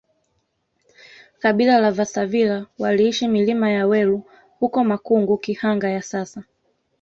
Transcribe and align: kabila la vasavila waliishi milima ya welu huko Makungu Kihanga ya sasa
kabila 1.39 1.79
la 1.79 1.91
vasavila 1.91 2.65
waliishi 2.79 3.27
milima 3.27 3.71
ya 3.71 3.87
welu 3.87 4.23
huko 4.59 4.83
Makungu 4.83 5.37
Kihanga 5.37 5.89
ya 5.89 6.01
sasa 6.01 6.43